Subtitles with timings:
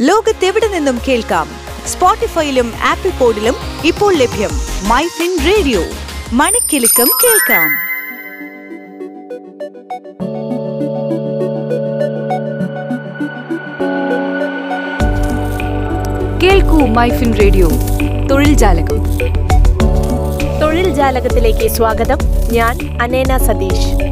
[0.00, 1.48] ലോകത്തെവിടെ നിന്നും കേൾക്കാം?
[1.86, 3.54] സ്പോട്ടിഫൈയിലും ആപ്പിൾ പോഡിലും
[3.84, 4.50] ഇപ്പോൾ ലഭ്യം
[4.88, 5.80] മൈ ഫിൻ റേഡിയോ.
[6.32, 7.68] മണിക്കെലക്കം കേൾക്കാം.
[16.42, 17.70] കേൾക്കൂ മൈഫിൻ റേഡിയോ.
[18.30, 19.18] തൊഴിൽ ജാലകം.
[20.60, 22.18] തൊഴിൽ ജാലകത്തിലേക്ക് സ്വാഗതം.
[22.52, 24.08] ഞാൻ അനേന Satheesh.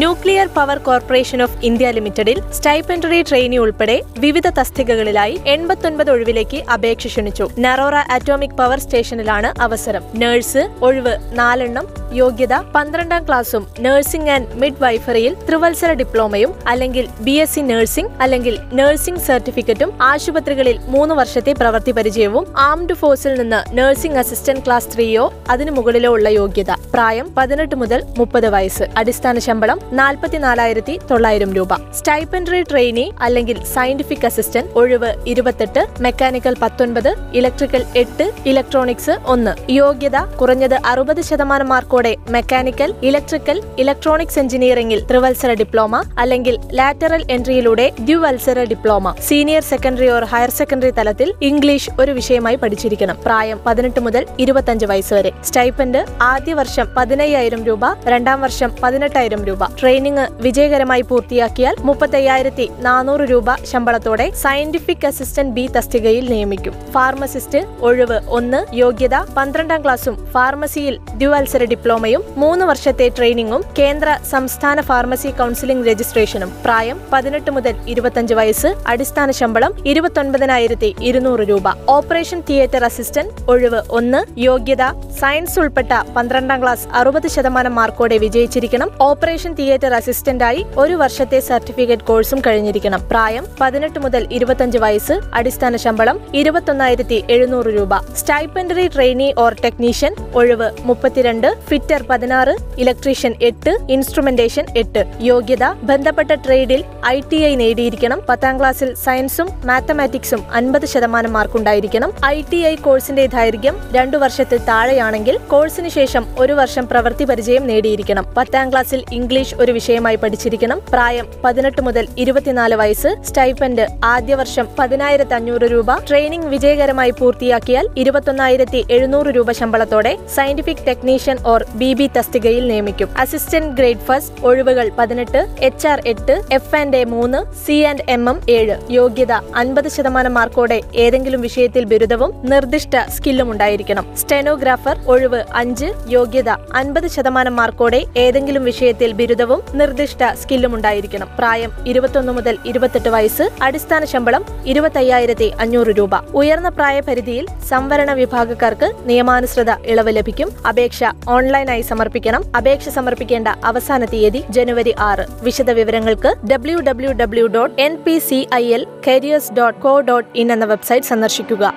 [0.00, 3.94] Nuclear power corporation of India ലിമിറ്റഡിൽ സ്റ്റൈപ്പൻഡറി ട്രെയിനി ഉൾപ്പെടെ
[4.24, 7.44] വിവിധ തസ്തികകളിലായി എൺപത്തൊൻപത് ഒഴിവിലേക്ക് അപേക്ഷ ക്ഷണിച്ചു.
[7.64, 10.02] നറോറ അറ്റോമിക് പവർ സ്റ്റേഷനിലാണ് അവസരം.
[10.22, 11.86] നഴ്സ് ഒഴിവ് നാലെണ്ണം
[12.20, 18.56] യോഗ്യത പന്ത്രണ്ടാം ക്ലാസ്സും നഴ്സിംഗ് ആൻഡ് മിഡ് വൈഫറിയിൽ ത്രിവത്സര ഡിപ്ലോമയും അല്ലെങ്കിൽ ബി എസ് സി നഴ്സിംഗ് അല്ലെങ്കിൽ
[18.80, 25.24] നഴ്സിംഗ് സർട്ടിഫിക്കറ്റും ആശുപത്രികളിൽ മൂന്ന് വർഷത്തെ പ്രവൃത്തി പരിചയവും ആംഡ് ഫോഴ്സിൽ നിന്ന് നഴ്സിംഗ് അസിസ്റ്റന്റ് ക്ലാസ് ത്രീയോ
[25.54, 26.70] അതിനു മുകളിലോ ഉള്ള യോഗ്യത.
[26.96, 28.86] പ്രായം പതിനെട്ട് മുതൽ മുപ്പത് വയസ്സ്.
[29.02, 31.68] അടിസ്ഥാന ശമ്പളം നാൽപ്പത്തിനാലായിരത്തി തൊള്ളായിരം രൂപ.
[31.92, 39.72] സ്റ്റൈപ്പൻഡറി ട്രെയിനി അല്ലെങ്കിൽ സയന്റിഫിക് അസിസ്റ്റന്റ് ഒഴിവ് ഇരുപത്തെട്ട് മെക്കാനിക്കൽ പത്തൊൻപത് ഇലക്ട്രിക്കൽ എട്ട് ഇലക്ട്രോണിക്സ് ഒന്ന്.
[39.72, 48.64] യോഗ്യത കുറഞ്ഞത് അറുപത് ശതമാനം മാർക്കോടെ മെക്കാനിക്കൽ ഇലക്ട്രിക്കൽ ഇലക്ട്രോണിക്സ് എഞ്ചിനീയറിംഗിൽ ത്രിവത്സര ഡിപ്ലോമ അല്ലെങ്കിൽ ലാറ്ററൽ എൻട്രിയിലൂടെ ദ്വിവത്സര
[48.64, 49.14] diploma.
[49.20, 53.16] Senior secondary or higher secondary തലത്തിൽ ഇംഗ്ലീഷ് ഒരു വിഷയമായി പഠിച്ചിരിക്കണം.
[53.24, 55.32] പ്രായം പതിനെട്ട് മുതൽ ഇരുപത്തഞ്ച് വയസ്സ് വരെ.
[55.44, 59.73] സ്റ്റൈപ്പൻഡ് ആദ്യ വർഷം പതിനയ്യായിരം രൂപ രണ്ടാം വർഷം പതിനെട്ടായിരം രൂപ.
[59.78, 66.74] ട്രെയിനിങ് വിജയകരമായി പൂർത്തിയാക്കിയാൽ മുപ്പത്തയ്യായിരത്തി നാനൂറ് രൂപ ശമ്പളത്തോടെ സയന്റിഫിക് അസിസ്റ്റന്റ് ബി തസ്തികയിൽ നിയമിക്കും.
[66.94, 75.32] ഫാർമസിസ്റ്റ് ഒഴിവ് ഒന്ന് യോഗ്യത പന്ത്രണ്ടാം ക്ലാസും ഫാർമസിയിൽ ദ്വിവത്സര ഡിപ്ലോമയും മൂന്ന് വർഷത്തെ ട്രെയിനിങ്ങും കേന്ദ്ര സംസ്ഥാന ഫാർമസി
[75.40, 81.66] കൗൺസിലിംഗ് രജിസ്ട്രേഷനും പ്രായം പതിനെട്ട് മുതൽ ഇരുപത്തഞ്ച് വയസ്സ് അടിസ്ഥാന ശമ്പളം ഇരുപത്തൊൻപതിനായിരത്തി ഇരുന്നൂറ് രൂപ.
[81.96, 84.84] ഓപ്പറേഷൻ തിയേറ്റർ അസിസ്റ്റന്റ് ഒഴിവ് ഒന്ന് യോഗ്യത
[85.20, 88.90] സയൻസ് ഉൾപ്പെട്ട പന്ത്രണ്ടാം ക്ലാസ് അറുപത് ശതമാനം മാർക്കോടെ വിജയിച്ചിരിക്കണം.
[89.08, 93.08] ഓപ്പറേഷൻ തിയേറ്റർ അസിസ്റ്റന്റായി ഒരു വർഷത്തെ സർട്ടിഫിക്കറ്റ് കോഴ്സും കഴിഞ്ഞിരിക്കണം.
[93.10, 98.14] പ്രായം പതിനെട്ട് മുതൽ ഇരുപത്തഞ്ച് വയസ്സ് അടിസ്ഥാന ശമ്പളം ഇരുപത്തൊന്നായിരത്തി എഴുന്നൂറ് രൂപ.
[98.14, 105.04] സ്റ്റൈപ്പൻഡറി ട്രെയിനി ഓർ ടെക്നീഷ്യൻ ഒഴിവ് മുപ്പത്തിരണ്ട് ഫിറ്റർ പതിനാറ് ഇലക്ട്രീഷ്യൻ എട്ട് ഇൻസ്ട്രുമെന്റേഷൻ എട്ട്.
[105.20, 108.22] യോഗ്യത ബന്ധപ്പെട്ട ട്രേഡിൽ ഐ ടി ഐ നേടിയിരിക്കണം.
[108.28, 112.12] പത്താം ക്ലാസ്സിൽ സയൻസും മാത്തമാറ്റിക്സും അൻപത് ശതമാനം മാർക്കുണ്ടായിരിക്കണം.
[112.26, 118.34] ഐ ടി ഐ കോഴ്സിന്റെ ദൈർഘ്യം രണ്ടു വർഷത്തിൽ താഴെയാണെങ്കിൽ കോഴ്സിന് ശേഷം ഒരു വർഷം പ്രവൃത്തി പരിചയം നേടിയിരിക്കണം.
[118.36, 120.82] പത്താം ക്ലാസ്സിൽ ഇംഗ്ലീഷ് ഒരു വിഷയമായി പഠിച്ചിരിക്കണം.
[120.92, 123.16] പ്രായം പതിനെട്ട് മുതൽ ഇരുപത്തിനാല് വയസ്സ്.
[123.22, 125.98] സ്റ്റൈപ്പൻഡ് ആദ്യ വർഷം പതിനായിരത്തി അഞ്ഞൂറ് രൂപ.
[125.98, 133.08] ട്രെയിനിംഗ് വിജയകരമായി പൂർത്തിയാക്കിയാൽ ഇരുപത്തൊന്നായിരത്തി എഴുന്നൂറ് രൂപ ശമ്പളത്തോടെ scientific technician or B B തസ്തികയിൽ നിയമിക്കും.
[133.18, 138.28] അസിസ്റ്റന്റ് ഗ്രേഡ് ഫസ്റ്റ് ഒഴിവുകൾ പതിനെട്ട് എച്ച് ആർ എട്ട് എഫ് ആൻഡ് എ മൂന്ന് സി ആൻഡ് എം
[138.28, 138.76] എം ഏഴ്.
[138.90, 144.16] യോഗ്യത അൻപത് ശതമാനം മാർക്കോടെ ഏതെങ്കിലും വിഷയത്തിൽ ബിരുദവും നിർദ്ദിഷ്ട സ്കില്ലും ഉണ്ടായിരിക്കണം.
[144.16, 145.86] സ്റ്റെനോഗ്രാഫർ ഒഴിവ് അഞ്ച്.
[146.08, 151.28] യോഗ്യത അൻപത് ശതമാനം മാർക്കോടെ ഏതെങ്കിലും വിഷയത്തിൽ ബിരുദവും നിർദ്ദിഷ്ട സ്കില്ലും ഉണ്ടായിരിക്കണം.
[151.38, 156.12] പ്രായം ഇരുപത്തൊന്ന് മുതൽ ഇരുപത്തെട്ട് വയസ്സ് അടിസ്ഥാന ശമ്പളം ഇരുപത്തയ്യായിരത്തി അഞ്ഞൂറ് രൂപ.
[156.40, 160.50] ഉയർന്ന പ്രായപരിധിയിൽ സംവരണ വിഭാഗക്കാർക്ക് നിയമാനുസൃത ഇളവ് ലഭിക്കും.
[160.68, 162.44] അപേക്ഷ ഓൺലൈനായി സമർപ്പിക്കണം.
[162.56, 165.26] അപേക്ഷ സമർപ്പിക്കേണ്ട അവസാന തീയതി ജനുവരി ആറ്.
[165.42, 170.30] വിശദ വിവരങ്ങൾക്ക് W W W dot N P C I L careers dot co dot
[170.42, 171.74] in എന്ന വെബ്സൈറ്റ് സന്ദർശിക്കുക.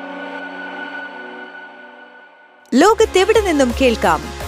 [2.73, 4.21] ലോകത്തെവിടെ നിന്നും കേൾക്കാം?